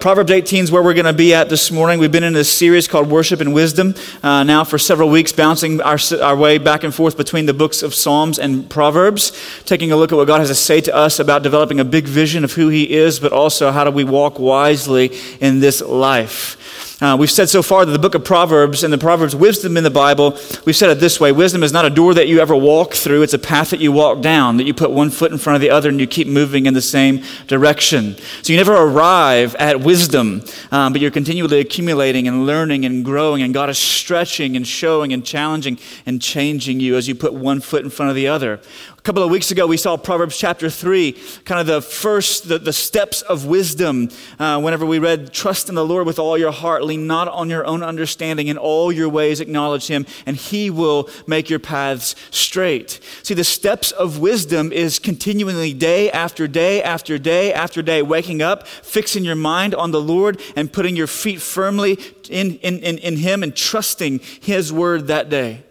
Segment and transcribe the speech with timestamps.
[0.00, 2.00] Proverbs 18 is where we're going to be at this morning.
[2.00, 5.82] We've been in this series called Worship and Wisdom uh, now for several weeks, bouncing
[5.82, 9.96] our, our way back and forth between the books of Psalms and Proverbs, taking a
[9.96, 12.54] look at what God has to say to us about developing a big vision of
[12.54, 16.56] who He is, but also how do we walk wisely in this life.
[17.00, 19.84] Uh, we've said so far that the book of Proverbs and the Proverbs wisdom in
[19.84, 22.54] the Bible, we've said it this way wisdom is not a door that you ever
[22.54, 25.38] walk through, it's a path that you walk down, that you put one foot in
[25.38, 28.16] front of the other and you keep moving in the same direction.
[28.42, 33.40] So you never arrive at wisdom, um, but you're continually accumulating and learning and growing,
[33.40, 37.60] and God is stretching and showing and challenging and changing you as you put one
[37.60, 38.60] foot in front of the other.
[39.00, 41.12] A couple of weeks ago, we saw Proverbs chapter 3,
[41.46, 44.10] kind of the first, the, the steps of wisdom.
[44.38, 47.48] Uh, whenever we read, Trust in the Lord with all your heart, lean not on
[47.48, 52.14] your own understanding, in all your ways acknowledge him, and he will make your paths
[52.30, 53.00] straight.
[53.22, 58.42] See, the steps of wisdom is continually day after day after day after day, waking
[58.42, 61.98] up, fixing your mind on the Lord, and putting your feet firmly
[62.28, 65.62] in, in, in, in him and trusting his word that day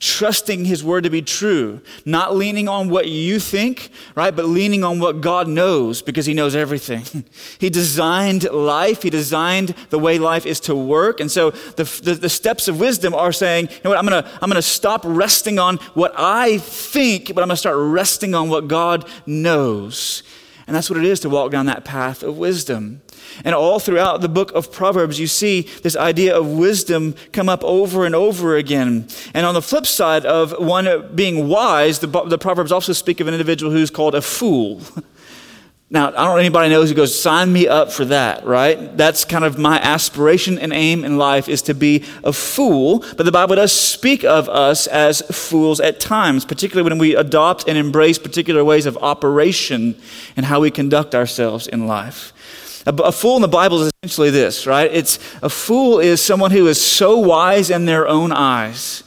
[0.00, 4.84] trusting his word to be true, not leaning on what you think, right, but leaning
[4.84, 7.24] on what God knows because he knows everything.
[7.58, 11.20] he designed life, he designed the way life is to work.
[11.20, 14.22] And so the, the, the steps of wisdom are saying, you know what, I'm going
[14.22, 17.76] to I'm going to stop resting on what I think, but I'm going to start
[17.78, 20.22] resting on what God knows.
[20.68, 23.00] And that's what it is to walk down that path of wisdom.
[23.42, 27.64] And all throughout the book of Proverbs, you see this idea of wisdom come up
[27.64, 29.08] over and over again.
[29.32, 33.28] And on the flip side of one being wise, the, the Proverbs also speak of
[33.28, 34.82] an individual who's called a fool.
[35.90, 38.94] Now, I don't know anybody knows who goes, sign me up for that, right?
[38.94, 43.02] That's kind of my aspiration and aim in life is to be a fool.
[43.16, 47.66] But the Bible does speak of us as fools at times, particularly when we adopt
[47.66, 49.96] and embrace particular ways of operation
[50.36, 52.34] and how we conduct ourselves in life.
[52.86, 54.92] A, a fool in the Bible is essentially this, right?
[54.92, 59.04] It's a fool is someone who is so wise in their own eyes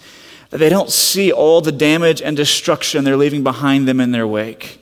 [0.50, 4.28] that they don't see all the damage and destruction they're leaving behind them in their
[4.28, 4.81] wake.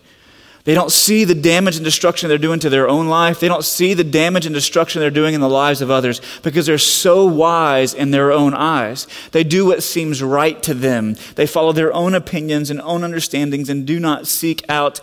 [0.70, 3.40] They don't see the damage and destruction they're doing to their own life.
[3.40, 6.68] They don't see the damage and destruction they're doing in the lives of others because
[6.68, 9.08] they're so wise in their own eyes.
[9.32, 11.16] They do what seems right to them.
[11.34, 15.02] They follow their own opinions and own understandings and do not seek out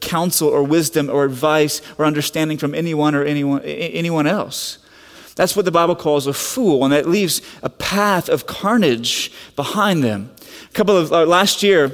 [0.00, 4.78] counsel or wisdom or advice or understanding from anyone or anyone, anyone else.
[5.34, 10.02] That's what the Bible calls a fool, and that leaves a path of carnage behind
[10.02, 10.30] them.
[10.70, 11.92] A couple of uh, last year,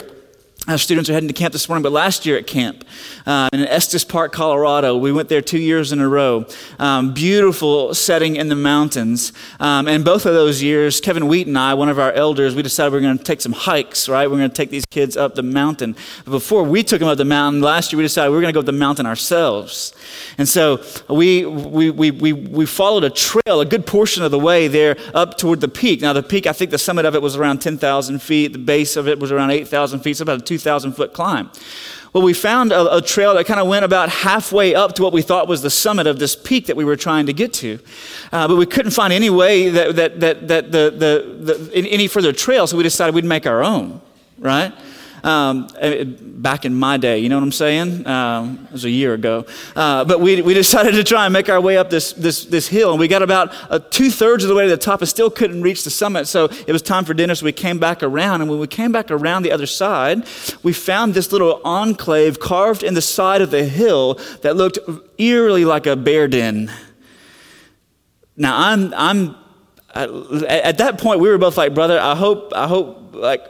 [0.69, 2.85] our students are heading to camp this morning, but last year at camp
[3.27, 6.47] uh, in Estes Park, Colorado, we went there two years in a row.
[6.79, 9.33] Um, beautiful setting in the mountains.
[9.59, 12.63] Um, and both of those years, Kevin Wheat and I, one of our elders, we
[12.63, 14.29] decided we were going to take some hikes, right?
[14.29, 15.97] We are going to take these kids up the mountain.
[16.25, 18.53] But before we took them up the mountain, last year we decided we were going
[18.53, 19.93] to go up the mountain ourselves.
[20.39, 24.39] And so we, we, we, we, we followed a trail, a good portion of the
[24.39, 26.03] way there up toward the peak.
[26.03, 28.97] Now, the peak, I think the summit of it was around 10,000 feet, the base
[28.97, 31.51] of it was around 8,000 feet, so about a 2,000 foot climb.
[32.13, 35.15] Well, we found a, a trail that kind of went about halfway up to what
[35.15, 37.79] we thought was the summit of this peak that we were trying to get to.
[38.31, 42.07] Uh, but we couldn't find any way that, that, that, that the, the, the, any
[42.09, 44.03] further trail, so we decided we'd make our own,
[44.39, 44.75] right?
[45.23, 47.19] Um, eh, back in my day.
[47.19, 48.07] You know what I'm saying?
[48.07, 49.47] Um, it was a year ago.
[49.77, 52.69] Uh, but we, we decided to try and make our way up this, this, this
[52.69, 52.91] hill.
[52.91, 55.31] And we got about uh, two thirds of the way to the top and still
[55.31, 56.27] couldn't reach the summit.
[56.27, 57.35] So it was time for dinner.
[57.35, 58.41] So we came back around.
[58.41, 60.25] And when we came back around the other side,
[60.63, 64.79] we found this little enclave carved in the side of the hill that looked
[65.19, 66.73] eerily like a bear den.
[68.37, 69.37] Now, I'm, I'm,
[69.95, 73.43] at that point, we were both like, brother, I hope, I hope, like,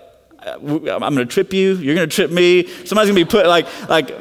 [0.47, 1.75] I'm going to trip you.
[1.77, 2.67] You're going to trip me.
[2.85, 4.17] Somebody's going to be put like, like,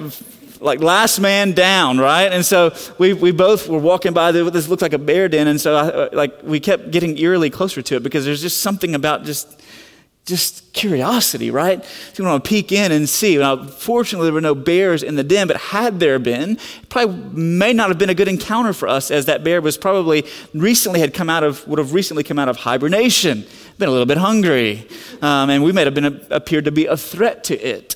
[0.59, 2.31] like last man down, right?
[2.31, 5.47] And so we, we both were walking by this looked like a bear den.
[5.47, 8.59] And so I, uh, like we kept getting eerily closer to it because there's just
[8.59, 9.61] something about just,
[10.25, 11.83] just curiosity, right?
[11.83, 13.37] So you want to peek in and see.
[13.37, 17.15] Now, fortunately, there were no bears in the den, but had there been, it probably
[17.33, 20.99] may not have been a good encounter for us as that bear was probably recently
[20.99, 23.45] had come out of, would have recently come out of hibernation
[23.81, 24.87] been a little bit hungry,
[25.21, 27.95] um, and we might have been a, appeared to be a threat to it.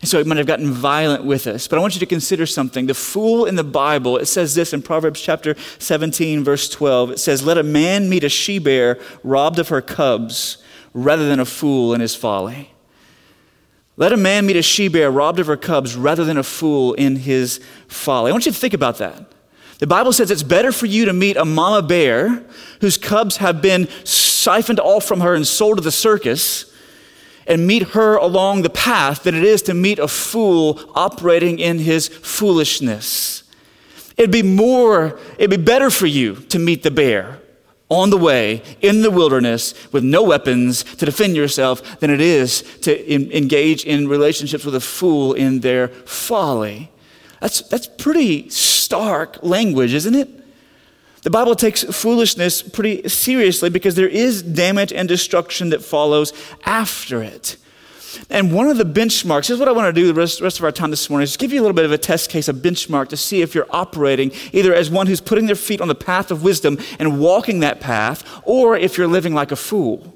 [0.00, 1.68] And so it might have gotten violent with us.
[1.68, 2.86] But I want you to consider something.
[2.86, 7.12] The fool in the Bible, it says this in Proverbs chapter 17, verse 12.
[7.12, 10.58] It says, Let a man meet a she bear robbed of her cubs
[10.92, 12.72] rather than a fool in his folly.
[13.96, 16.94] Let a man meet a she bear robbed of her cubs rather than a fool
[16.94, 18.30] in his folly.
[18.30, 19.30] I want you to think about that.
[19.80, 22.44] The Bible says it's better for you to meet a mama bear
[22.82, 26.70] whose cubs have been siphoned off from her and sold to the circus
[27.46, 31.78] and meet her along the path than it is to meet a fool operating in
[31.78, 33.42] his foolishness.
[34.18, 37.40] It'd be more, it'd be better for you to meet the bear
[37.88, 42.62] on the way in the wilderness with no weapons to defend yourself than it is
[42.82, 46.90] to in, engage in relationships with a fool in their folly.
[47.40, 48.50] That's, that's pretty
[48.90, 50.28] stark language, isn't it?
[51.22, 56.32] The Bible takes foolishness pretty seriously because there is damage and destruction that follows
[56.64, 57.56] after it.
[58.30, 60.64] And one of the benchmarks, here's what I want to do the rest, rest, of
[60.64, 62.52] our time this morning, is give you a little bit of a test case, a
[62.52, 65.94] benchmark to see if you're operating either as one who's putting their feet on the
[65.94, 70.12] path of wisdom and walking that path, or if you're living like a fool.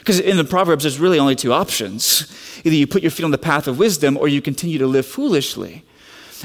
[0.00, 2.30] Because in the Proverbs, there's really only two options.
[2.62, 5.06] Either you put your feet on the path of wisdom or you continue to live
[5.06, 5.82] foolishly.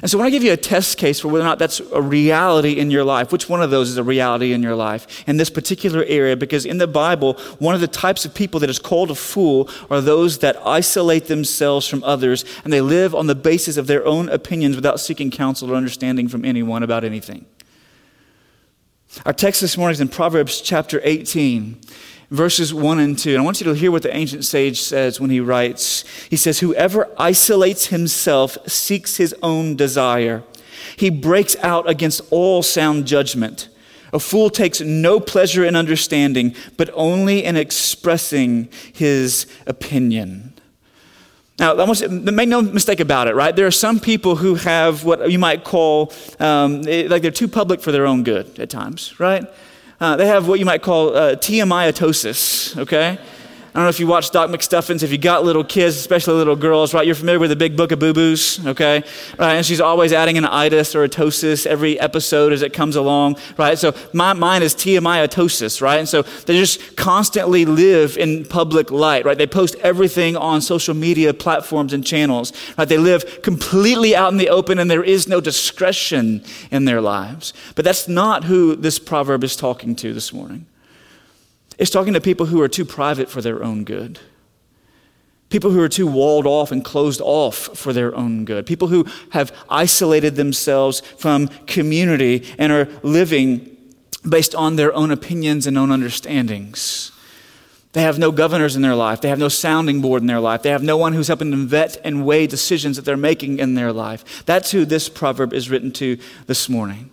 [0.01, 2.01] And so, when I give you a test case for whether or not that's a
[2.01, 5.37] reality in your life, which one of those is a reality in your life in
[5.37, 6.37] this particular area?
[6.37, 9.69] Because in the Bible, one of the types of people that is called a fool
[9.89, 14.05] are those that isolate themselves from others and they live on the basis of their
[14.05, 17.45] own opinions without seeking counsel or understanding from anyone about anything.
[19.25, 21.81] Our text this morning is in Proverbs chapter 18
[22.29, 23.31] verses 1 and 2.
[23.31, 26.03] And I want you to hear what the ancient sage says when he writes.
[26.29, 30.43] He says, Whoever isolates himself seeks his own desire.
[30.95, 33.69] He breaks out against all sound judgment.
[34.11, 40.53] A fool takes no pleasure in understanding, but only in expressing his opinion.
[41.59, 43.53] Now, make no mistake about it, right?
[43.53, 47.81] There are some people who have what you might call, um, like they're too public
[47.81, 49.45] for their own good at times, right?
[50.01, 53.19] Uh, they have what you might call uh, TMIatosis, okay?
[53.79, 56.57] I don't know if you watch Doc McStuffins, if you got little kids, especially little
[56.57, 57.05] girls, right?
[57.05, 59.05] You're familiar with the big book of boo boos, okay?
[59.37, 59.53] Right?
[59.53, 63.37] And she's always adding an itis or a tosis every episode as it comes along,
[63.57, 63.79] right?
[63.79, 65.97] So my mine is TMIatosis, right?
[65.97, 69.37] And so they just constantly live in public light, right?
[69.37, 72.83] They post everything on social media platforms and channels, right?
[72.83, 77.53] They live completely out in the open and there is no discretion in their lives.
[77.75, 80.65] But that's not who this proverb is talking to this morning.
[81.79, 84.19] It's talking to people who are too private for their own good.
[85.49, 88.65] People who are too walled off and closed off for their own good.
[88.65, 93.77] People who have isolated themselves from community and are living
[94.27, 97.13] based on their own opinions and own understandings.
[97.93, 99.21] They have no governors in their life.
[99.21, 100.61] They have no sounding board in their life.
[100.61, 103.73] They have no one who's helping them vet and weigh decisions that they're making in
[103.73, 104.45] their life.
[104.45, 107.09] That's who this proverb is written to this morning.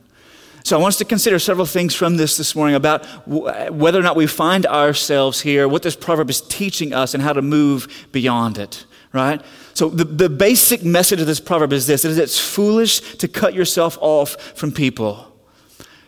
[0.67, 4.01] So I want us to consider several things from this this morning about w- whether
[4.01, 7.41] or not we find ourselves here, what this proverb is teaching us, and how to
[7.41, 9.41] move beyond it, right?
[9.75, 13.29] So the, the basic message of this proverb is this: it is it's foolish to
[13.29, 15.36] cut yourself off from people.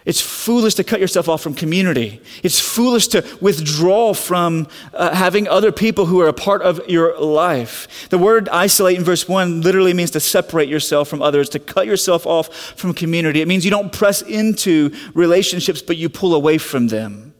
[0.09, 2.23] It's foolish to cut yourself off from community.
[2.43, 7.21] It's foolish to withdraw from uh, having other people who are a part of your
[7.21, 8.09] life.
[8.09, 11.87] The word isolate in verse 1 literally means to separate yourself from others, to cut
[11.87, 13.43] yourself off from community.
[13.43, 17.35] It means you don't press into relationships, but you pull away from them.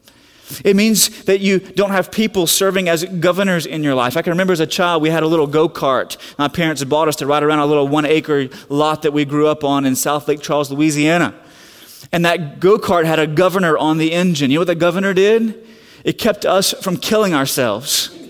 [0.63, 4.15] It means that you don't have people serving as governors in your life.
[4.15, 6.17] I can remember as a child, we had a little go kart.
[6.37, 9.47] My parents bought us to ride around a little one acre lot that we grew
[9.47, 11.33] up on in South Lake Charles, Louisiana.
[12.11, 14.51] And that go kart had a governor on the engine.
[14.51, 15.67] You know what the governor did?
[16.03, 18.15] It kept us from killing ourselves.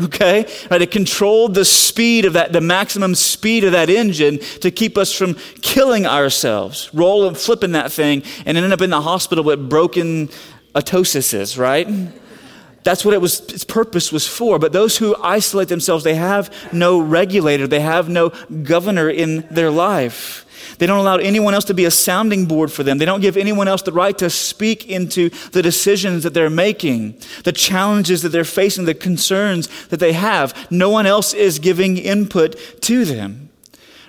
[0.00, 0.50] Okay?
[0.68, 4.98] Right, it controlled the speed of that, the maximum speed of that engine to keep
[4.98, 9.68] us from killing ourselves, rolling, flipping that thing, and ended up in the hospital with
[9.68, 10.28] broken
[10.74, 11.86] atosises, right?
[12.84, 14.58] That's what it was, its purpose was for.
[14.58, 18.30] But those who isolate themselves, they have no regulator, they have no
[18.62, 20.46] governor in their life.
[20.82, 22.98] They don't allow anyone else to be a sounding board for them.
[22.98, 27.20] They don't give anyone else the right to speak into the decisions that they're making,
[27.44, 30.66] the challenges that they're facing, the concerns that they have.
[30.72, 33.50] No one else is giving input to them.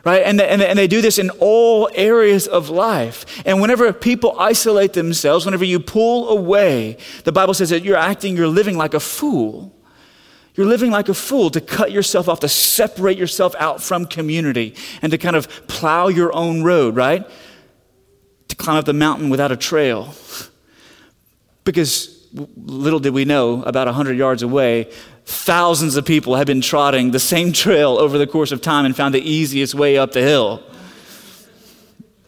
[0.03, 0.23] Right?
[0.23, 3.23] And and, and they do this in all areas of life.
[3.45, 8.35] And whenever people isolate themselves, whenever you pull away, the Bible says that you're acting,
[8.35, 9.71] you're living like a fool.
[10.55, 14.75] You're living like a fool to cut yourself off, to separate yourself out from community,
[15.01, 17.27] and to kind of plow your own road, right?
[18.49, 20.13] To climb up the mountain without a trail.
[21.63, 24.91] Because little did we know, about 100 yards away,
[25.25, 28.95] thousands of people have been trotting the same trail over the course of time and
[28.95, 30.63] found the easiest way up the hill.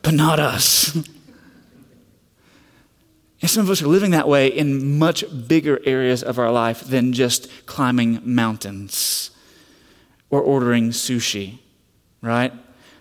[0.01, 0.97] But not us.
[3.45, 6.81] And some of us are living that way in much bigger areas of our life
[6.81, 9.29] than just climbing mountains
[10.31, 11.59] or ordering sushi,
[12.23, 12.51] right?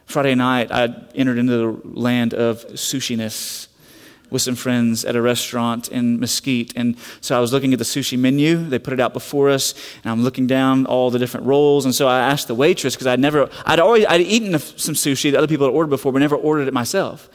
[0.05, 3.69] Friday night, I entered into the land of sushiness
[4.29, 6.75] with some friends at a restaurant in Mesquite.
[6.77, 8.69] And so I was looking at the sushi menu.
[8.69, 9.73] They put it out before us,
[10.03, 11.87] and I'm looking down all the different rolls.
[11.87, 15.31] And so I asked the waitress because I'd never, I'd always, I'd eaten some sushi
[15.31, 17.31] that other people had ordered before, but never ordered it myself.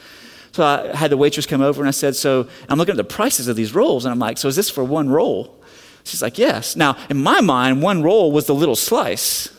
[0.51, 3.03] So I had the waitress come over and I said, So I'm looking at the
[3.03, 4.05] prices of these rolls.
[4.05, 5.61] And I'm like, So is this for one roll?
[6.03, 6.75] She's like, Yes.
[6.75, 9.49] Now, in my mind, one roll was the little slice.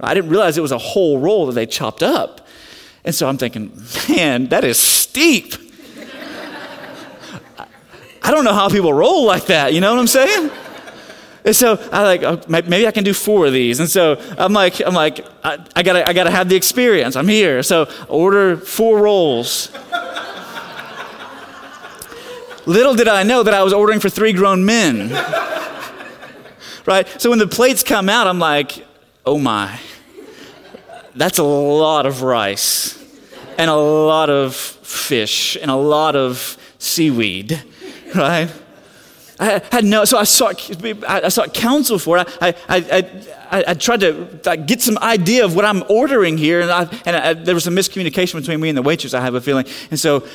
[0.00, 2.46] I didn't realize it was a whole roll that they chopped up.
[3.04, 3.72] And so I'm thinking,
[4.08, 5.54] Man, that is steep.
[8.22, 9.72] I don't know how people roll like that.
[9.72, 10.50] You know what I'm saying?
[11.44, 13.80] And so I like oh, maybe I can do four of these.
[13.80, 17.16] And so I'm like I'm like I, I, gotta I gotta have the experience.
[17.16, 17.62] I'm here.
[17.62, 19.70] So order four rolls.
[22.66, 25.10] Little did I know that I was ordering for three grown men.
[26.86, 27.08] right?
[27.20, 28.86] So when the plates come out, I'm like,
[29.24, 29.80] oh my,
[31.14, 32.96] that's a lot of rice
[33.58, 37.62] and a lot of fish and a lot of seaweed,
[38.14, 38.50] right?
[39.40, 42.28] I had no, so I sought, I sought counsel for it.
[42.42, 43.10] I, I,
[43.50, 47.16] I, I, tried to get some idea of what I'm ordering here, and, I, and
[47.16, 49.64] I, there was some miscommunication between me and the waitress, I have a feeling.
[49.90, 50.26] And so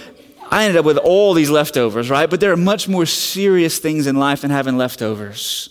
[0.50, 2.27] I ended up with all these leftovers, right?
[2.27, 5.69] But there are much more serious things in life than having leftovers.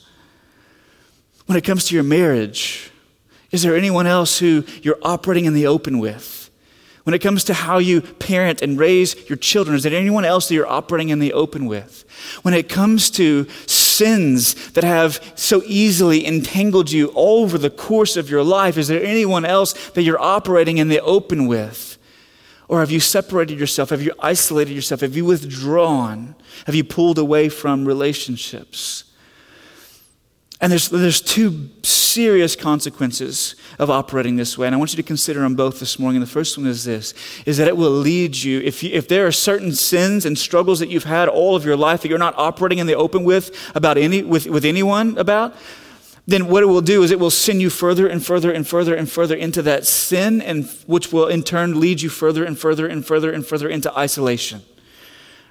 [1.47, 2.93] When it comes to your marriage,
[3.51, 6.44] is there anyone else who you're operating in the open with?
[7.05, 10.49] When it comes to how you parent and raise your children, is there anyone else
[10.49, 12.05] that you're operating in the open with?
[12.43, 18.31] When it comes to sins that have so easily entangled you over the course of
[18.31, 21.99] your life, is there anyone else that you're operating in the open with?
[22.69, 23.91] Or have you separated yourself?
[23.91, 25.03] Have you isolated yourself?
[25.03, 26.35] Have you withdrawn?
[26.65, 29.05] Have you pulled away from relationships?
[30.65, 34.67] And there's, there's two serious consequences of operating this way.
[34.67, 36.23] And I want you to consider them both this morning.
[36.23, 37.13] And the first one is this,
[37.45, 40.79] is that it will lead you, if, you, if there are certain sins and struggles
[40.79, 43.55] that you've had all of your life that you're not operating in the open with,
[43.75, 45.55] about any, with, with anyone about,
[46.27, 48.95] then what it will do is it will send you further and further and further
[48.95, 52.87] and further into that sin, and which will in turn lead you further and further
[52.87, 54.63] and further and further into isolation.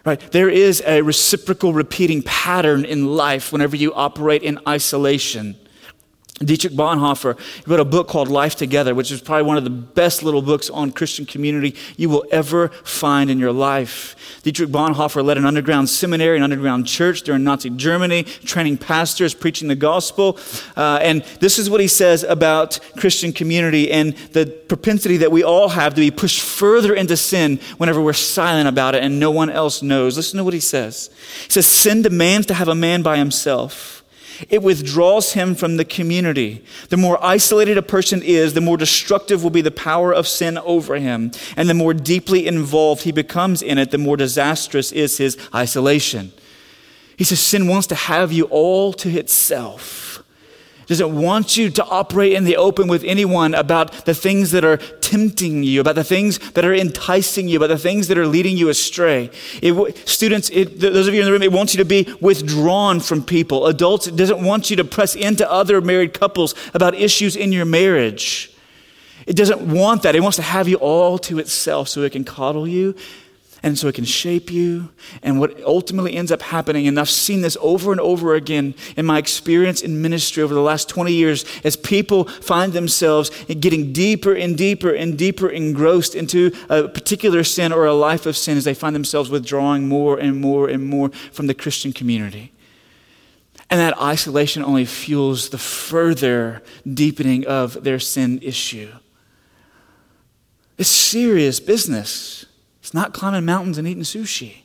[0.06, 0.20] Right?
[0.32, 5.56] There is a reciprocal repeating pattern in life whenever you operate in isolation.
[6.40, 7.38] Dietrich Bonhoeffer
[7.68, 10.68] wrote a book called Life Together, which is probably one of the best little books
[10.68, 14.16] on Christian community you will ever find in your life.
[14.42, 19.68] Dietrich Bonhoeffer led an underground seminary, an underground church during Nazi Germany, training pastors, preaching
[19.68, 20.40] the gospel.
[20.75, 25.44] Uh, and this is what he says about Christian community and the propensity that we
[25.44, 29.30] all have to be pushed further into sin whenever we're silent about it and no
[29.30, 30.18] one else knows.
[30.18, 31.12] Listen to what he says.
[31.44, 34.03] He says, Sin demands to have a man by himself.
[34.50, 36.63] It withdraws him from the community.
[36.90, 40.58] The more isolated a person is, the more destructive will be the power of sin
[40.60, 41.32] over him.
[41.56, 46.34] And the more deeply involved he becomes in it, the more disastrous is his isolation.
[47.18, 50.12] He says sin wants to have you all to itself
[50.88, 54.78] doesn't want you to operate in the open with anyone about the things that are
[54.78, 58.58] tempting you, about the things that are enticing you, about the things that are leading
[58.58, 59.30] you astray.
[59.62, 63.00] It, students, it, those of you in the room, it wants you to be withdrawn
[63.00, 63.68] from people.
[63.68, 67.66] Adults, it doesn't want you to press into other married couples about issues in your
[67.66, 68.52] marriage.
[69.25, 70.16] It doesn't want that.
[70.16, 72.96] It wants to have you all to itself so it can coddle you
[73.63, 74.89] and so it can shape you.
[75.24, 79.05] And what ultimately ends up happening, and I've seen this over and over again in
[79.05, 84.34] my experience in ministry over the last 20 years, as people find themselves getting deeper
[84.34, 88.65] and deeper and deeper engrossed into a particular sin or a life of sin, as
[88.65, 92.51] they find themselves withdrawing more and more and more from the Christian community.
[93.70, 96.62] And that isolation only fuels the further
[96.93, 98.91] deepening of their sin issue.
[100.77, 102.46] It's serious business.
[102.94, 104.58] Not climbing mountains and eating sushi.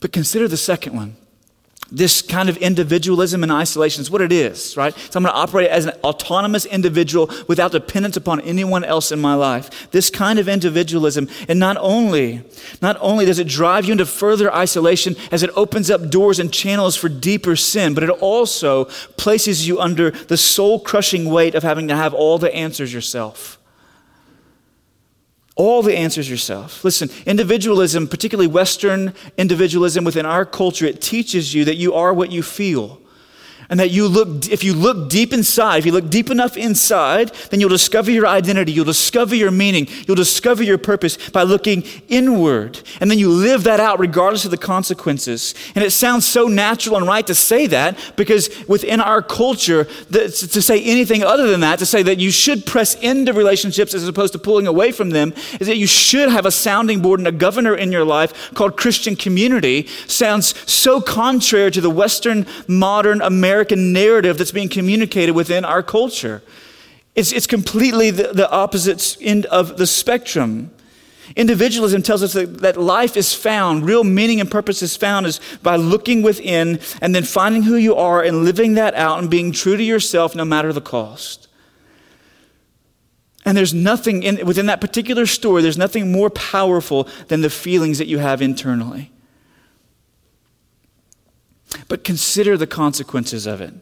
[0.00, 1.16] But consider the second one.
[1.90, 4.94] This kind of individualism and isolation is what it is, right?
[4.94, 9.18] So I'm going to operate as an autonomous individual without dependence upon anyone else in
[9.18, 9.90] my life.
[9.90, 12.42] This kind of individualism, and not only,
[12.82, 16.52] not only does it drive you into further isolation as it opens up doors and
[16.52, 18.84] channels for deeper sin, but it also
[19.16, 23.57] places you under the soul crushing weight of having to have all the answers yourself
[25.58, 26.84] all the answers yourself.
[26.84, 32.30] Listen, individualism, particularly Western individualism within our culture, it teaches you that you are what
[32.30, 33.00] you feel.
[33.70, 37.34] And that you look, if you look deep inside, if you look deep enough inside,
[37.50, 41.84] then you'll discover your identity, you'll discover your meaning, you'll discover your purpose by looking
[42.08, 42.80] inward.
[43.00, 45.54] And then you live that out regardless of the consequences.
[45.74, 50.28] And it sounds so natural and right to say that because within our culture, the,
[50.28, 54.08] to say anything other than that, to say that you should press into relationships as
[54.08, 57.28] opposed to pulling away from them, is that you should have a sounding board and
[57.28, 63.20] a governor in your life called Christian community, sounds so contrary to the Western modern
[63.20, 66.42] American American narrative that's being communicated within our culture.
[67.16, 70.70] It's, it's completely the, the opposite end of the spectrum.
[71.34, 75.40] Individualism tells us that, that life is found, real meaning and purpose is found is
[75.60, 79.50] by looking within and then finding who you are and living that out and being
[79.50, 81.48] true to yourself no matter the cost.
[83.44, 87.98] And there's nothing in, within that particular story, there's nothing more powerful than the feelings
[87.98, 89.10] that you have internally.
[91.88, 93.74] But consider the consequences of it,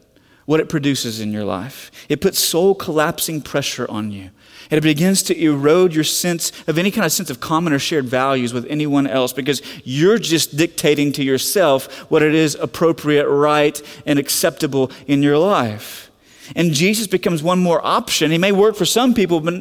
[0.45, 1.91] what it produces in your life.
[2.09, 4.31] It puts soul collapsing pressure on you.
[4.69, 7.79] And it begins to erode your sense of any kind of sense of common or
[7.79, 13.29] shared values with anyone else because you're just dictating to yourself what it is appropriate,
[13.29, 16.11] right, and acceptable in your life.
[16.55, 18.31] And Jesus becomes one more option.
[18.31, 19.53] He may work for some people, but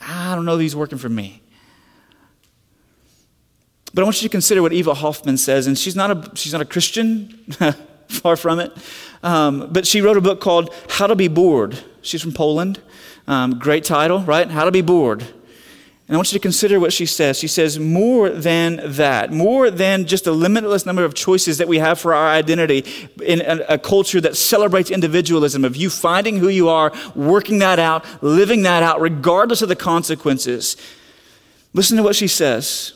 [0.00, 1.42] I don't know if he's working for me.
[3.94, 6.52] But I want you to consider what Eva Hoffman says, and she's not a, she's
[6.52, 7.28] not a Christian,
[8.08, 8.76] far from it.
[9.22, 11.78] Um, but she wrote a book called How to Be Bored.
[12.02, 12.80] She's from Poland.
[13.26, 14.50] Um, great title, right?
[14.50, 15.22] How to Be Bored.
[16.08, 17.38] And I want you to consider what she says.
[17.38, 21.78] She says, more than that, more than just a limitless number of choices that we
[21.78, 22.86] have for our identity
[23.22, 27.78] in a, a, culture that celebrates individualism, of you finding who you are, working that
[27.78, 30.78] out, living that out, regardless of the consequences.
[31.74, 32.94] Listen to what she says.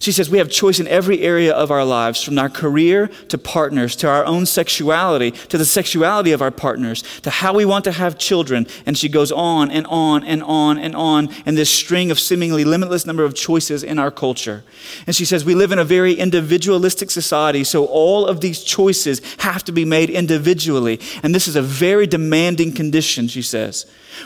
[0.00, 3.36] She says we have choice in every area of our lives, from our career to
[3.36, 7.84] partners, to our own sexuality, to the sexuality of our partners, to how we want
[7.84, 8.66] to have children.
[8.86, 12.64] And she goes on and on and on and on in this string of seemingly
[12.64, 14.64] limitless number of choices in our culture.
[15.06, 19.20] And she says we live in a very individualistic society, so all of these choices
[19.40, 20.98] have to be made individually.
[21.22, 23.84] And this is a very demanding condition, she says.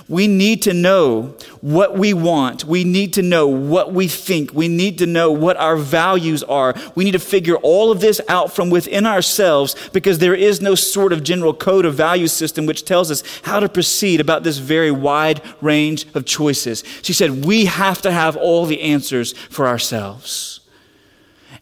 [0.09, 2.65] We need to know what we want.
[2.65, 4.53] We need to know what we think.
[4.53, 6.75] We need to know what our values are.
[6.95, 10.75] We need to figure all of this out from within ourselves because there is no
[10.75, 14.59] sort of general code of value system which tells us how to proceed about this
[14.59, 16.85] very wide range of choices.
[17.03, 20.61] She said, We have to have all the answers for ourselves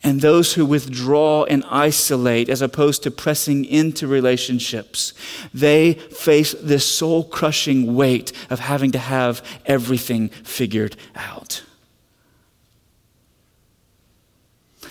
[0.03, 5.15] and those who withdraw and isolate as opposed to pressing into relationships,
[5.55, 11.63] they face this soul crushing weight of having to have everything figured out.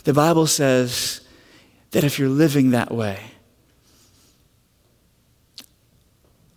[0.03, 1.21] The Bible says
[1.91, 3.19] that if you're living that way,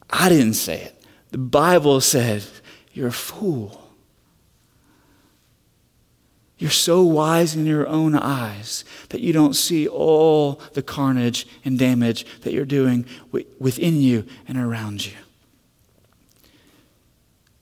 [0.08, 1.02] I didn't say it.
[1.30, 2.44] The Bible said
[2.92, 3.80] you're a fool.
[6.56, 11.78] You're so wise in your own eyes that you don't see all the carnage and
[11.78, 13.04] damage that you're doing
[13.58, 15.14] within you and around you.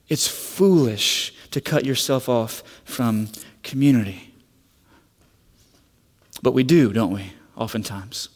[0.09, 3.29] It's foolish to cut yourself off from
[3.63, 4.32] community.
[6.43, 8.29] But we do, don't we, oftentimes?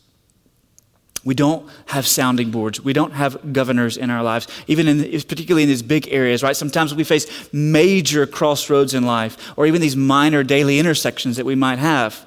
[1.25, 2.81] We don't have sounding boards.
[2.81, 6.57] We don't have governors in our lives, even in, particularly in these big areas, right?
[6.57, 11.57] Sometimes we face major crossroads in life, or even these minor daily intersections that we
[11.57, 12.25] might have.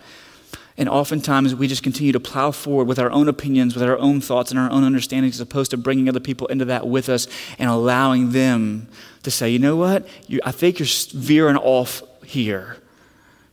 [0.77, 4.19] And oftentimes we just continue to plow forward with our own opinions, with our own
[4.19, 7.27] thoughts, and our own understandings, as opposed to bringing other people into that with us
[7.57, 8.89] and allowing them
[9.23, 10.05] to say, you know what?
[10.27, 12.75] You, I think you're veering off here.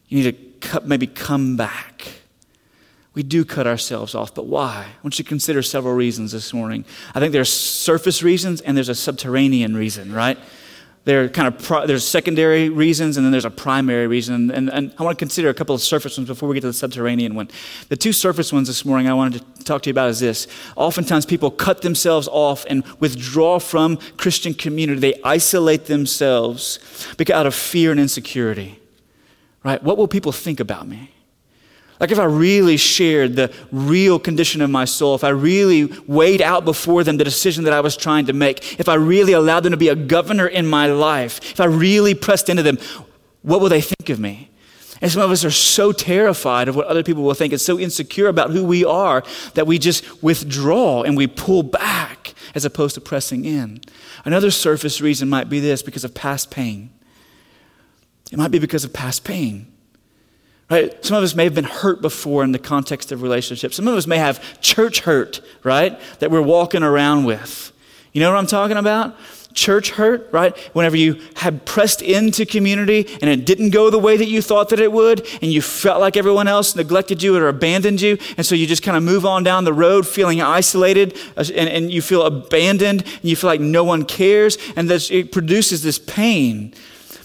[0.08, 2.15] You need to maybe come back
[3.16, 4.84] we do cut ourselves off, but why?
[4.86, 6.84] I want you to consider several reasons this morning.
[7.14, 10.38] I think there's surface reasons and there's a subterranean reason, right?
[11.04, 14.50] There are kind of pro- there's secondary reasons and then there's a primary reason.
[14.50, 16.66] And, and I want to consider a couple of surface ones before we get to
[16.66, 17.48] the subterranean one.
[17.88, 20.46] The two surface ones this morning I wanted to talk to you about is this.
[20.76, 25.00] Oftentimes people cut themselves off and withdraw from Christian community.
[25.00, 26.78] They isolate themselves
[27.16, 28.78] because out of fear and insecurity.
[29.64, 29.82] Right?
[29.82, 31.12] What will people think about me?
[31.98, 36.42] Like if I really shared the real condition of my soul, if I really weighed
[36.42, 39.60] out before them the decision that I was trying to make, if I really allowed
[39.60, 42.78] them to be a governor in my life, if I really pressed into them,
[43.42, 44.50] what will they think of me?
[45.00, 47.78] And some of us are so terrified of what other people will think and so
[47.78, 49.22] insecure about who we are
[49.54, 53.80] that we just withdraw and we pull back as opposed to pressing in.
[54.24, 56.90] Another surface reason might be this because of past pain.
[58.32, 59.72] It might be because of past pain.
[60.68, 61.04] Right?
[61.04, 63.76] Some of us may have been hurt before in the context of relationships.
[63.76, 65.98] Some of us may have church hurt, right?
[66.18, 67.72] That we're walking around with.
[68.12, 69.14] You know what I'm talking about?
[69.54, 70.58] Church hurt, right?
[70.74, 74.70] Whenever you had pressed into community and it didn't go the way that you thought
[74.70, 78.44] that it would, and you felt like everyone else neglected you or abandoned you, and
[78.44, 81.92] so you just kind of move on down the road feeling isolated uh, and, and
[81.92, 85.98] you feel abandoned and you feel like no one cares, and this, it produces this
[85.98, 86.74] pain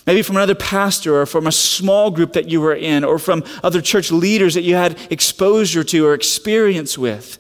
[0.08, 3.44] Maybe from another pastor or from a small group that you were in or from
[3.64, 7.38] other church leaders that you had exposure to or experience with.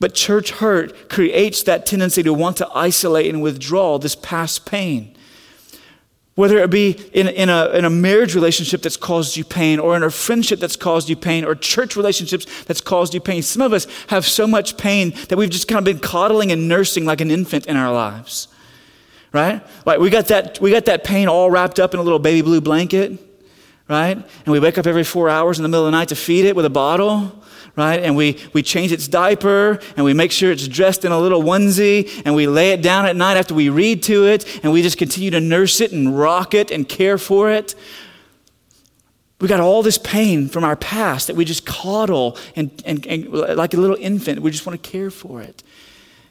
[0.00, 5.14] But church hurt creates that tendency to want to isolate and withdraw this past pain.
[6.36, 9.96] Whether it be in, in, a, in a marriage relationship that's caused you pain, or
[9.96, 13.42] in a friendship that's caused you pain, or church relationships that's caused you pain.
[13.42, 16.68] Some of us have so much pain that we've just kind of been coddling and
[16.68, 18.46] nursing like an infant in our lives.
[19.38, 19.62] Right?
[19.86, 22.42] Like we got that, we got that pain all wrapped up in a little baby
[22.42, 23.12] blue blanket,
[23.88, 24.16] right?
[24.16, 26.44] And we wake up every four hours in the middle of the night to feed
[26.44, 27.40] it with a bottle
[27.76, 28.02] right?
[28.02, 31.44] And we, we change its diaper and we make sure it's dressed in a little
[31.44, 34.82] onesie and we lay it down at night after we read to it and we
[34.82, 37.76] just continue to nurse it and rock it and care for it.
[39.40, 43.32] We got all this pain from our past that we just coddle and, and, and
[43.32, 45.62] like a little infant, we just want to care for it.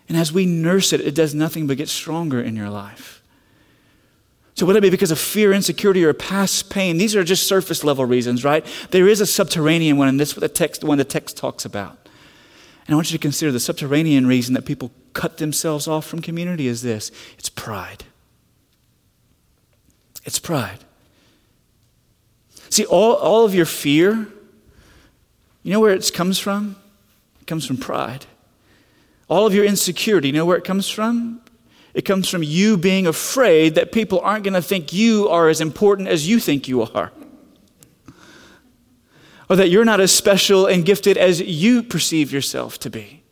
[0.07, 3.21] And as we nurse it, it does nothing but get stronger in your life.
[4.53, 7.83] So, whether it be because of fear, insecurity, or past pain, these are just surface
[7.83, 8.65] level reasons, right?
[8.89, 11.63] There is a subterranean one, and this is what the text, one the text talks
[11.63, 11.97] about.
[12.87, 16.21] And I want you to consider the subterranean reason that people cut themselves off from
[16.21, 18.05] community is this it's pride.
[20.25, 20.79] It's pride.
[22.69, 24.27] See, all, all of your fear,
[25.63, 26.77] you know where it comes from?
[27.41, 28.25] It comes from pride.
[29.29, 31.41] All of your insecurity, you know where it comes from?
[31.93, 35.61] It comes from you being afraid that people aren't going to think you are as
[35.61, 37.11] important as you think you are.
[39.49, 43.23] Or that you're not as special and gifted as you perceive yourself to be.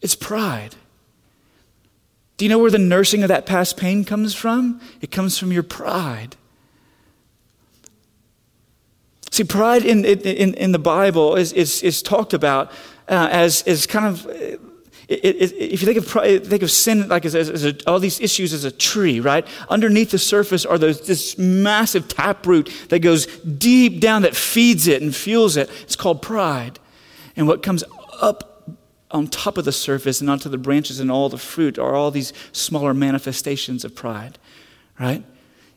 [0.00, 0.74] It's pride.
[2.36, 4.80] Do you know where the nursing of that past pain comes from?
[5.00, 6.36] It comes from your pride.
[9.30, 12.70] See, pride in, in, in the Bible is, is, is talked about
[13.08, 14.26] uh, as, as kind of
[15.08, 18.20] it, it, if you think of, think of sin like as, as a, all these
[18.20, 19.46] issues as a tree, right?
[19.68, 25.02] Underneath the surface are those, this massive taproot that goes deep down that feeds it
[25.02, 25.70] and fuels it.
[25.82, 26.78] It's called pride.
[27.36, 27.84] And what comes
[28.20, 28.48] up
[29.10, 32.10] on top of the surface and onto the branches and all the fruit are all
[32.10, 34.38] these smaller manifestations of pride,
[34.98, 35.24] right?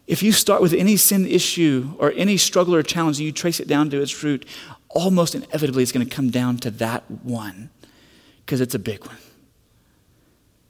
[0.07, 3.59] If you start with any sin issue or any struggle or challenge and you trace
[3.59, 4.45] it down to its root,
[4.95, 7.69] almost inevitably it's going to come down to that one
[8.43, 9.17] because it's a big one.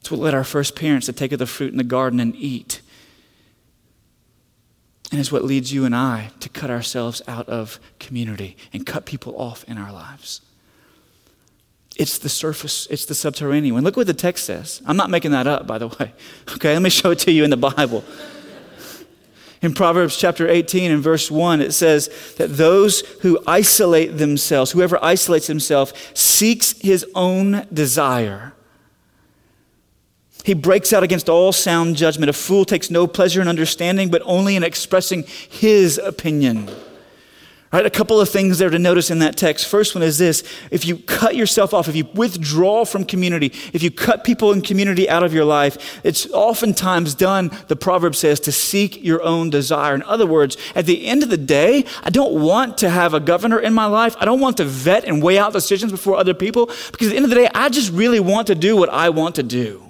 [0.01, 2.35] It's what led our first parents to take of the fruit in the garden and
[2.35, 2.81] eat.
[5.11, 9.05] And it's what leads you and I to cut ourselves out of community and cut
[9.05, 10.41] people off in our lives.
[11.95, 13.83] It's the surface, it's the subterranean one.
[13.83, 14.81] Look what the text says.
[14.85, 16.13] I'm not making that up, by the way.
[16.55, 18.03] Okay, let me show it to you in the Bible.
[19.65, 25.03] In Proverbs chapter 18 and verse 1, it says that those who isolate themselves, whoever
[25.03, 28.53] isolates himself, seeks his own desire.
[30.43, 32.29] He breaks out against all sound judgment.
[32.29, 36.69] A fool takes no pleasure in understanding, but only in expressing his opinion.
[37.75, 39.67] Right, a couple of things there to notice in that text.
[39.67, 43.83] First one is this if you cut yourself off, if you withdraw from community, if
[43.83, 48.39] you cut people in community out of your life, it's oftentimes done, the proverb says,
[48.39, 49.93] to seek your own desire.
[49.93, 53.19] In other words, at the end of the day, I don't want to have a
[53.19, 54.15] governor in my life.
[54.21, 57.17] I don't want to vet and weigh out decisions before other people because at the
[57.17, 59.83] end of the day, I just really want to do what I want to do.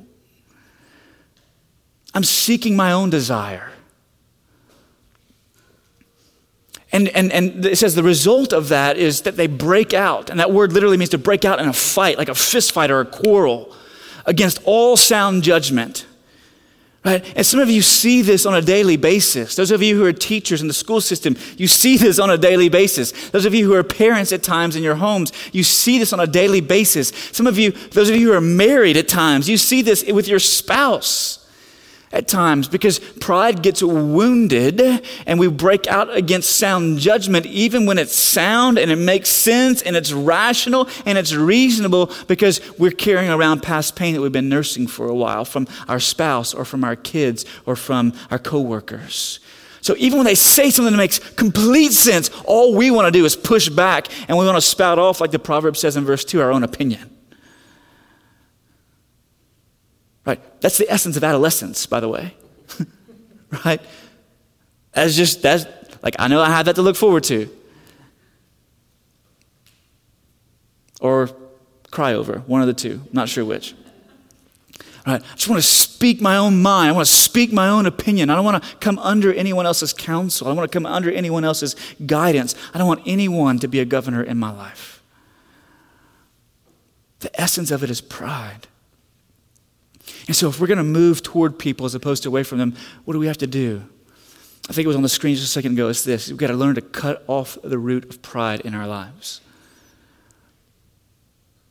[2.16, 3.75] I'm seeking my own desire.
[6.96, 10.30] And, and, and it says the result of that is that they break out.
[10.30, 12.90] And that word literally means to break out in a fight, like a fist fight
[12.90, 13.76] or a quarrel,
[14.26, 16.06] against all sound judgment.
[17.04, 17.22] Right?
[17.36, 19.58] And some of you see this on a daily basis.
[19.58, 22.38] Those of you who are teachers in the school system, you see this on a
[22.38, 23.30] daily basis.
[23.32, 26.22] Those of you who are parents at times in your homes, you see this on
[26.22, 27.10] a daily basis.
[27.34, 30.30] Some of you, those of you who are married at times, you see this with
[30.30, 31.45] your spouse
[32.12, 34.82] at times because pride gets wounded
[35.26, 39.82] and we break out against sound judgment even when it's sound and it makes sense
[39.82, 44.50] and it's rational and it's reasonable because we're carrying around past pain that we've been
[44.50, 49.40] nursing for a while from our spouse or from our kids or from our coworkers.
[49.82, 53.24] So even when they say something that makes complete sense, all we want to do
[53.24, 56.26] is push back and we want to spout off like the proverb says in verse
[56.26, 57.15] 2 our own opinion.
[60.26, 60.42] Right?
[60.62, 62.34] That's the essence of adolescence, by the way.
[63.66, 63.82] right?
[64.94, 65.66] That's just, that's,
[66.02, 67.50] like, I know I have that to look forward to.
[71.00, 71.30] Or
[71.92, 73.76] cry over, one of the two, not sure which.
[75.06, 75.22] Right?
[75.22, 76.90] I just want to speak my own mind.
[76.90, 78.32] I want to speak my own opinion.
[78.32, 80.48] I don't want to come under anyone else's counsel.
[80.48, 82.56] I don't want to come under anyone else's guidance.
[82.74, 85.04] I don't want anyone to be a governor in my life.
[87.20, 88.68] The essence of it is pride.
[90.28, 92.76] And so, if we're going to move toward people as opposed to away from them,
[93.04, 93.84] what do we have to do?
[94.68, 95.90] I think it was on the screen just a second ago.
[95.90, 98.88] It's this we've got to learn to cut off the root of pride in our
[98.88, 99.42] lives.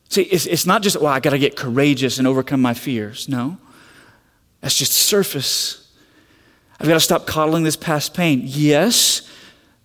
[0.07, 3.27] See, it's, it's not just, well, I got to get courageous and overcome my fears.
[3.27, 3.57] No.
[4.61, 5.85] That's just surface
[6.79, 8.41] I've got to stop coddling this past pain.
[8.43, 9.29] Yes,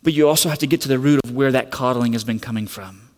[0.03, 2.41] but you also have to get to the root of where that coddling has been
[2.41, 3.10] coming from.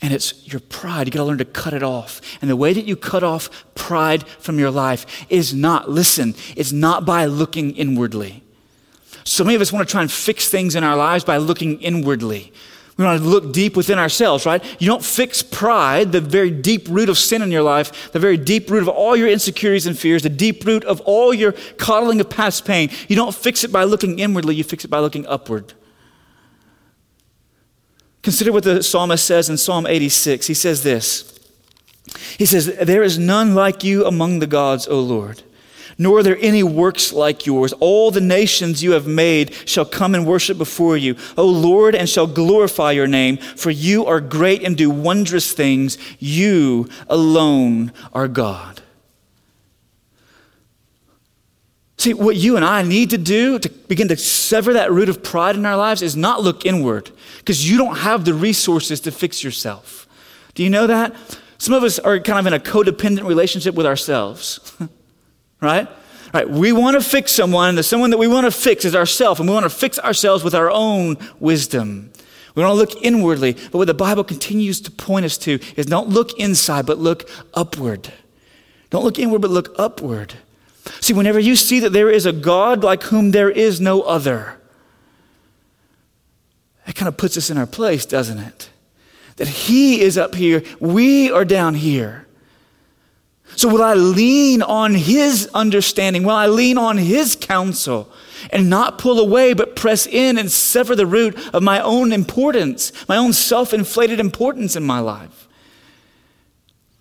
[0.00, 1.06] And it's your pride.
[1.06, 2.20] You got to learn to cut it off.
[2.40, 6.72] And the way that you cut off pride from your life is not, listen, it's
[6.72, 8.44] not by looking inwardly.
[9.24, 11.80] So many of us want to try and fix things in our lives by looking
[11.82, 12.52] inwardly.
[12.96, 14.62] We want to look deep within ourselves, right?
[14.80, 18.36] You don't fix pride, the very deep root of sin in your life, the very
[18.36, 22.20] deep root of all your insecurities and fears, the deep root of all your coddling
[22.20, 22.90] of past pain.
[23.06, 25.74] You don't fix it by looking inwardly, you fix it by looking upward.
[28.22, 30.46] Consider what the psalmist says in Psalm 86.
[30.46, 31.38] He says this
[32.36, 35.42] He says, There is none like you among the gods, O Lord
[35.98, 37.72] nor are there any works like yours.
[37.74, 42.08] All the nations you have made shall come and worship before you, O Lord, and
[42.08, 45.98] shall glorify your name, for you are great and do wondrous things.
[46.20, 48.80] You alone are God.
[51.98, 55.22] See, what you and I need to do to begin to sever that root of
[55.22, 59.10] pride in our lives is not look inward, because you don't have the resources to
[59.10, 60.06] fix yourself.
[60.54, 61.14] Do you know that?
[61.58, 64.72] Some of us are kind of in a codependent relationship with ourselves.
[65.60, 65.88] right?
[66.32, 68.94] Right, we want to fix someone, and the someone that we want to fix is
[68.94, 72.12] ourselves, and we want to fix ourselves with our own wisdom.
[72.54, 75.86] We want to look inwardly, but what the Bible continues to point us to is
[75.86, 78.12] don't look inside, but look upward.
[78.90, 80.34] Don't look inward, but look upward.
[81.00, 84.58] See, whenever you see that there is a God like whom there is no other,
[86.86, 88.70] that kind of puts us in our place, doesn't it?
[89.36, 92.26] That He is up here, we are down here.
[93.56, 96.22] So, will I lean on his understanding?
[96.22, 98.08] Will I lean on his counsel
[98.50, 102.92] and not pull away, but press in and sever the root of my own importance,
[103.08, 105.47] my own self inflated importance in my life?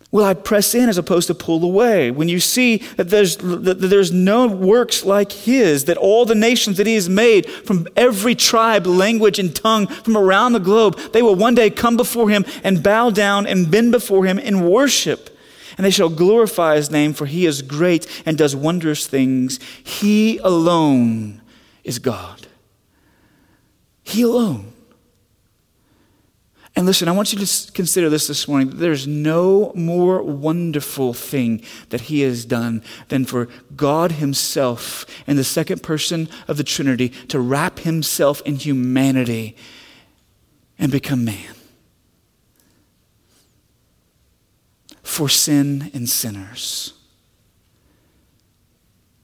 [0.09, 2.11] Will I press in as opposed to pull away?
[2.11, 6.77] When you see that there's, that there's no works like his, that all the nations
[6.77, 11.21] that he has made from every tribe, language, and tongue from around the globe, they
[11.21, 15.37] will one day come before him and bow down and bend before him in worship
[15.77, 19.59] and they shall glorify his name, for he is great and does wondrous things.
[19.83, 21.41] He alone
[21.83, 22.47] is God.
[24.03, 24.73] He alone.
[26.77, 28.69] And listen, I want you to consider this this morning.
[28.77, 35.43] There's no more wonderful thing that he has done than for God himself in the
[35.43, 39.57] second person of the Trinity to wrap himself in humanity
[40.79, 41.55] and become man.
[45.07, 46.93] for sin and sinners.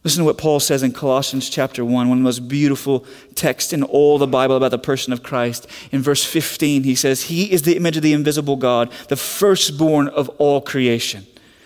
[0.04, 3.72] Listen to what Paul says in Colossians chapter 1, one of the most beautiful texts
[3.72, 5.66] in all the Bible about the person of Christ.
[5.94, 10.10] In verse 15, he says, He is the image of the invisible God, the firstborn
[10.10, 11.26] of all creation.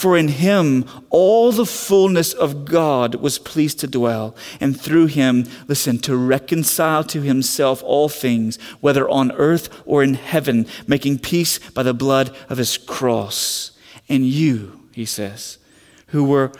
[0.00, 5.44] For in him all the fullness of God was pleased to dwell, and through him,
[5.68, 11.58] listen, to reconcile to himself all things, whether on earth or in heaven, making peace
[11.58, 13.72] by the blood of his cross.
[14.08, 15.58] And you, he says,
[16.06, 16.50] who were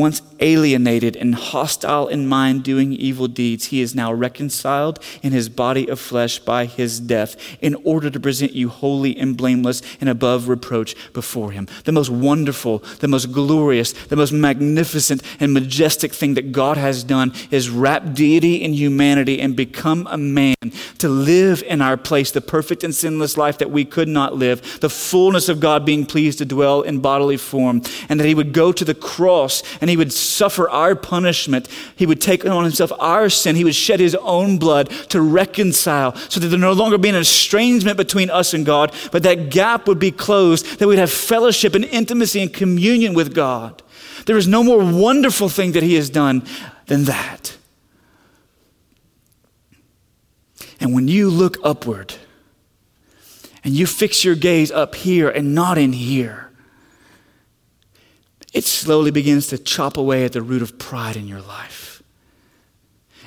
[0.00, 5.50] once alienated and hostile in mind, doing evil deeds, he is now reconciled in his
[5.50, 10.08] body of flesh by his death, in order to present you holy and blameless and
[10.08, 11.68] above reproach before him.
[11.84, 17.04] The most wonderful, the most glorious, the most magnificent and majestic thing that God has
[17.04, 20.54] done is wrap deity in humanity and become a man
[20.98, 24.80] to live in our place, the perfect and sinless life that we could not live,
[24.80, 28.54] the fullness of God being pleased to dwell in bodily form, and that he would
[28.54, 31.68] go to the cross and he would suffer our punishment.
[31.96, 33.56] He would take on himself our sin.
[33.56, 37.14] He would shed his own blood to reconcile so that there no longer be an
[37.16, 41.74] estrangement between us and God, but that gap would be closed, that we'd have fellowship
[41.74, 43.82] and intimacy and communion with God.
[44.26, 46.44] There is no more wonderful thing that he has done
[46.86, 47.56] than that.
[50.80, 52.14] And when you look upward
[53.62, 56.49] and you fix your gaze up here and not in here,
[58.52, 62.02] it slowly begins to chop away at the root of pride in your life.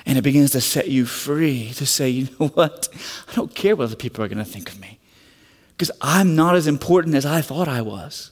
[0.05, 2.89] And it begins to set you free to say, you know what?
[3.29, 4.99] I don't care what other people are going to think of me
[5.71, 8.31] because I'm not as important as I thought I was.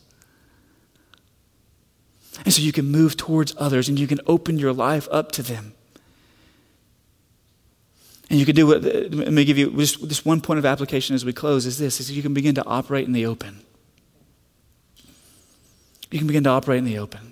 [2.43, 5.43] And so you can move towards others and you can open your life up to
[5.43, 5.73] them.
[8.29, 11.15] And you can do what, let me give you just, just one point of application
[11.15, 13.65] as we close is this, is you can begin to operate in the open.
[16.11, 17.31] You can begin to operate in the open.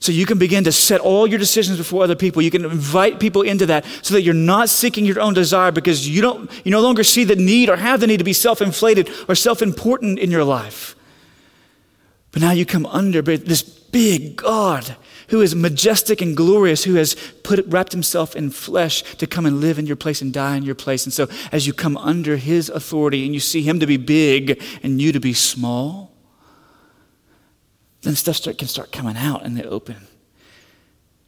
[0.00, 2.40] So you can begin to set all your decisions before other people.
[2.40, 6.08] You can invite people into that so that you're not seeking your own desire because
[6.08, 9.10] you don't you no longer see the need or have the need to be self-inflated
[9.28, 10.96] or self-important in your life.
[12.32, 14.96] But now you come under this big God
[15.30, 19.60] who is majestic and glorious, who has put wrapped himself in flesh to come and
[19.60, 21.04] live in your place and die in your place.
[21.04, 24.62] And so as you come under his authority and you see him to be big
[24.82, 26.12] and you to be small,
[28.02, 29.96] then stuff start, can start coming out in the open.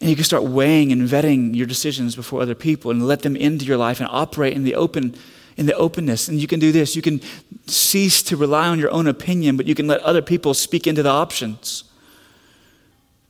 [0.01, 3.37] And you can start weighing and vetting your decisions before other people and let them
[3.37, 5.15] into your life and operate in the open
[5.57, 6.29] in the openness.
[6.29, 6.97] And you can do this.
[6.97, 7.21] You can
[7.67, 11.03] cease to rely on your own opinion, but you can let other people speak into
[11.03, 11.85] the options.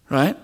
[0.09, 0.37] Right?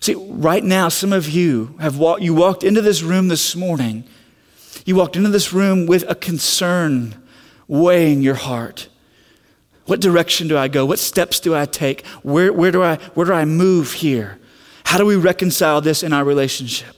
[0.00, 4.04] See, right now, some of you have walked, you walked into this room this morning.
[4.86, 7.22] You walked into this room with a concern
[7.68, 8.88] weighing your heart.
[9.84, 10.86] What direction do I go?
[10.86, 12.06] What steps do I take?
[12.22, 14.38] Where, where, do, I, where do I move here?
[14.84, 16.96] How do we reconcile this in our relationship?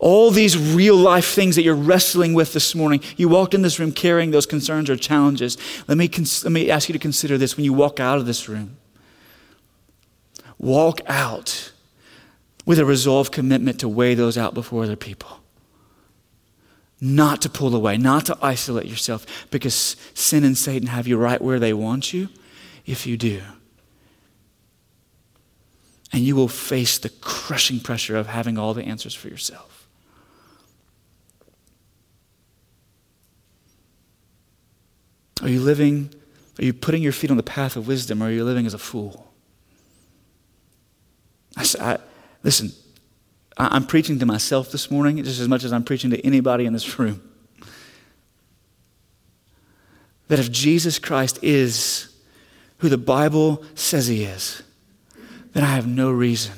[0.00, 3.78] All these real life things that you're wrestling with this morning, you walked in this
[3.78, 5.58] room carrying those concerns or challenges.
[5.86, 8.26] Let me, cons- let me ask you to consider this when you walk out of
[8.26, 8.76] this room.
[10.58, 11.72] Walk out
[12.66, 15.40] with a resolved commitment to weigh those out before other people.
[17.00, 21.40] Not to pull away, not to isolate yourself, because sin and Satan have you right
[21.40, 22.28] where they want you
[22.84, 23.40] if you do.
[26.12, 29.86] And you will face the crushing pressure of having all the answers for yourself.
[35.40, 36.12] Are you living,
[36.58, 38.74] are you putting your feet on the path of wisdom, or are you living as
[38.74, 39.27] a fool?
[41.58, 41.98] I, I,
[42.42, 42.72] listen,
[43.56, 46.64] I, I'm preaching to myself this morning just as much as I'm preaching to anybody
[46.64, 47.22] in this room.
[50.28, 52.14] That if Jesus Christ is
[52.78, 54.62] who the Bible says he is,
[55.52, 56.54] then I have no reason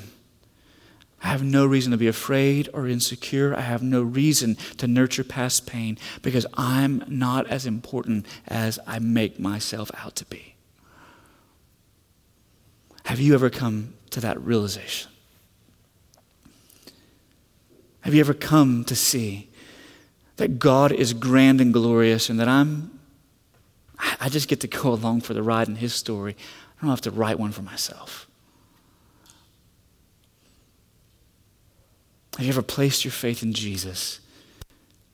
[1.23, 3.55] I have no reason to be afraid or insecure.
[3.55, 8.99] I have no reason to nurture past pain because I'm not as important as I
[8.99, 10.50] make myself out to be.
[13.05, 15.11] Have you ever come to that realization?
[18.01, 19.49] Have you ever come to see
[20.37, 22.99] that God is grand and glorious and that I'm,
[24.19, 26.35] I just get to go along for the ride in His story?
[26.77, 28.27] I don't have to write one for myself.
[32.37, 34.19] Have you ever placed your faith in Jesus?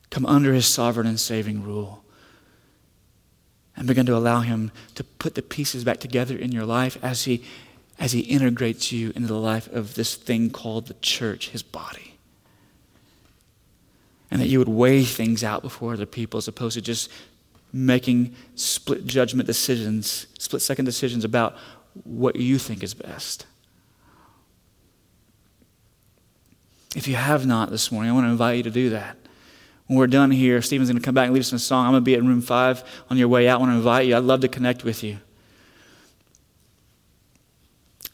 [0.09, 2.03] Come under his sovereign and saving rule
[3.75, 7.25] and begin to allow him to put the pieces back together in your life as
[7.25, 7.43] he,
[7.99, 12.15] as he integrates you into the life of this thing called the church, his body.
[14.29, 17.09] And that you would weigh things out before other people as opposed to just
[17.73, 21.55] making split judgment decisions, split second decisions about
[22.03, 23.45] what you think is best.
[26.95, 29.17] If you have not this morning, I want to invite you to do that.
[29.87, 31.85] When we're done here, Stephen's going to come back and lead us in a song.
[31.85, 33.57] I'm going to be in room five on your way out.
[33.57, 34.17] I want to invite you.
[34.17, 35.19] I'd love to connect with you.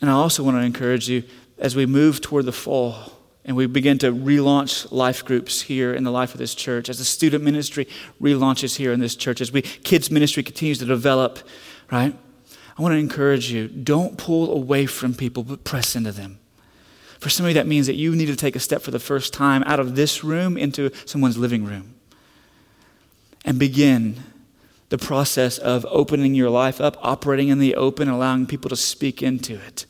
[0.03, 1.23] And I also want to encourage you
[1.57, 3.13] as we move toward the fall
[3.45, 6.97] and we begin to relaunch life groups here in the life of this church, as
[6.97, 7.87] the student ministry
[8.21, 11.39] relaunches here in this church, as we kids ministry continues to develop,
[11.89, 12.13] right?
[12.77, 16.37] I want to encourage you don't pull away from people, but press into them.
[17.21, 18.99] For some of you, that means that you need to take a step for the
[18.99, 21.95] first time out of this room into someone's living room
[23.45, 24.21] and begin
[24.89, 29.23] the process of opening your life up, operating in the open, allowing people to speak
[29.23, 29.85] into it.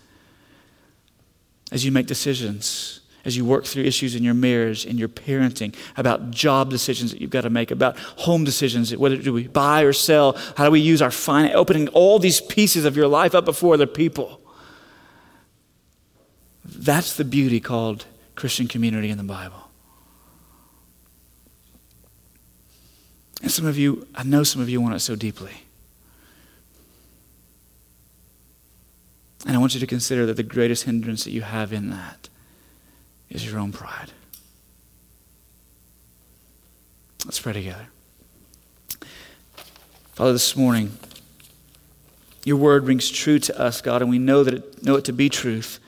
[1.74, 5.74] As you make decisions, as you work through issues in your marriage, in your parenting,
[5.98, 9.82] about job decisions that you've got to make, about home decisions, whether do we buy
[9.82, 13.34] or sell, how do we use our finance, opening all these pieces of your life
[13.34, 14.40] up before other people.
[16.64, 18.06] That's the beauty called
[18.36, 19.72] Christian community in the Bible.
[23.41, 25.62] And some of you, I know some of you want it so deeply.
[29.46, 32.30] And I want you to consider that the greatest hindrance that you have in that
[33.30, 34.12] is your own pride.
[37.26, 37.88] Let's pray together.
[40.14, 40.98] Father, this morning,
[42.46, 45.14] your word rings true to us, God, and we know that it, know it to
[45.14, 45.80] be truth.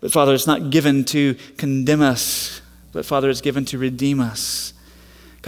[0.00, 2.60] But Father, it's not given to condemn us,
[2.92, 4.72] but Father, it's given to redeem us.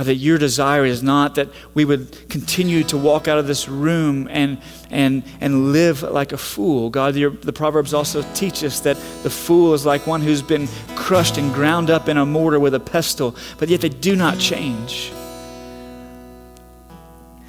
[0.01, 3.69] God, that your desire is not that we would continue to walk out of this
[3.69, 4.57] room and,
[4.89, 6.89] and, and live like a fool.
[6.89, 10.69] God, your, the Proverbs also teach us that the fool is like one who's been
[10.97, 14.39] crushed and ground up in a mortar with a pestle, but yet they do not
[14.39, 15.13] change.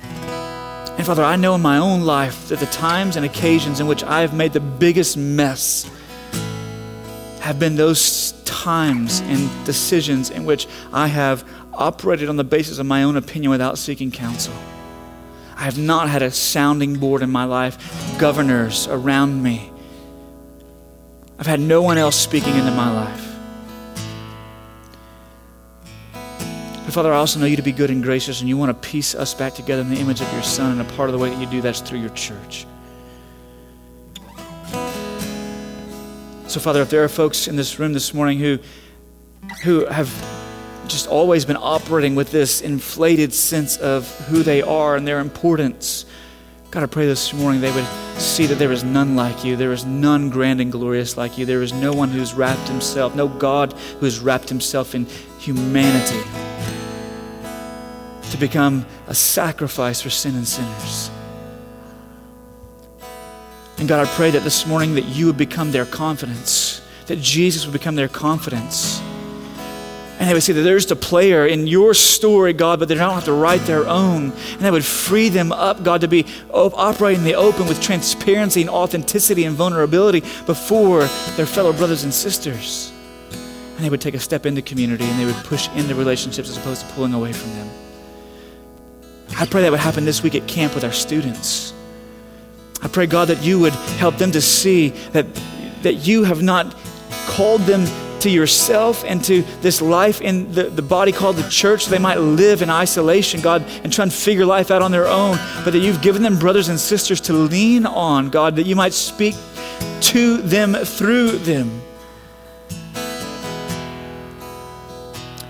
[0.04, 4.04] And Father, I know in my own life that the times and occasions in which
[4.04, 5.90] I have made the biggest mess
[7.40, 11.44] have been those times and decisions in which I have
[11.74, 14.54] operated on the basis of my own opinion without seeking counsel.
[15.56, 17.78] I have not had a sounding board in my life,
[18.20, 19.72] governors around me.
[21.38, 23.28] I've had no one else speaking into my life.
[26.86, 28.90] But Father, I also know you to be good and gracious, and you want to
[28.90, 31.20] piece us back together in the image of your Son, and a part of the
[31.20, 32.66] way that you do that's through your church.
[36.48, 38.60] So, Father, if there are folks in this room this morning who,
[39.64, 40.10] who have
[40.92, 46.06] just always been operating with this inflated sense of who they are and their importance,
[46.72, 47.88] God, I pray this morning they would
[48.18, 49.58] see that there is none like you.
[49.58, 51.46] There is none grand and glorious like you.
[51.46, 55.06] There is no one who's wrapped himself, no God who has wrapped himself in
[55.40, 56.22] humanity
[58.32, 61.12] to become a sacrifice for sin and sinners.
[63.78, 67.66] And God, I pray that this morning that you would become their confidence, that Jesus
[67.66, 69.02] would become their confidence.
[70.22, 73.16] And they would see that there's a player in your story, God, but they don't
[73.16, 74.26] have to write their own.
[74.26, 78.62] And that would free them up, God, to be operating in the open with transparency
[78.62, 81.06] and authenticity and vulnerability before
[81.38, 82.94] their fellow brothers and sisters.
[83.76, 86.58] And they would take a step into community and they would push into relationships as
[86.58, 87.68] opposed to pulling away from them.
[89.40, 91.74] I pray that would happen this week at camp with our students.
[92.84, 95.26] I pray, God, that you would help them to see that,
[95.82, 96.76] that you have not
[97.26, 97.88] called them
[98.22, 101.88] to yourself and to this life in the, the body called the church.
[101.88, 105.38] They might live in isolation, God, and try and figure life out on their own,
[105.64, 108.94] but that you've given them brothers and sisters to lean on, God, that you might
[108.94, 109.36] speak
[110.02, 111.82] to them through them.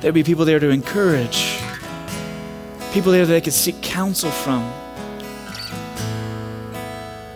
[0.01, 1.61] There'd be people there to encourage
[2.91, 4.80] people there that they could seek counsel from.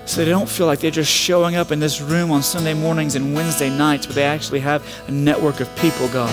[0.06, 3.16] So they don't feel like they're just showing up in this room on Sunday mornings
[3.16, 6.32] and Wednesday nights, but they actually have a network of people, God.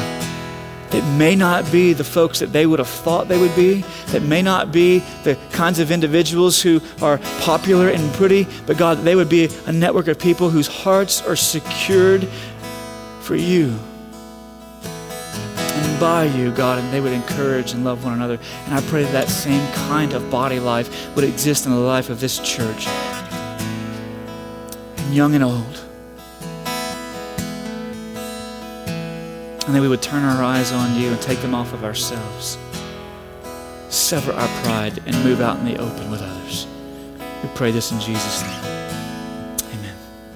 [0.93, 3.83] It may not be the folks that they would have thought they would be.
[4.09, 8.99] It may not be the kinds of individuals who are popular and pretty, but God,
[8.99, 12.29] they would be a network of people whose hearts are secured
[13.23, 13.75] for you
[15.75, 18.39] and by you, God, and they would encourage and love one another.
[18.67, 22.11] And I pray that, that same kind of body life would exist in the life
[22.11, 22.87] of this church,
[25.13, 25.85] young and old.
[29.67, 32.59] And that we would turn our eyes on you and take them off of ourselves.
[33.89, 36.67] Sever our pride and move out in the open with others.
[37.43, 38.72] We pray this in Jesus' name.